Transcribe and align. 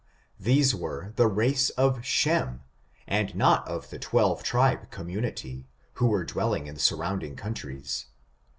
These 0.39 0.73
were 0.73 1.13
the 1.15 1.27
race 1.27 1.69
of 1.69 2.03
Shem, 2.03 2.61
and 3.05 3.35
not 3.35 3.67
of 3.67 3.91
the 3.91 3.99
twelve 3.99 4.41
tribe 4.41 4.89
community, 4.89 5.67
who 5.93 6.07
were 6.07 6.23
dwelling 6.25 6.65
in 6.65 6.73
the 6.73 6.81
surround 6.81 7.21
ing 7.21 7.35
countries. 7.35 8.07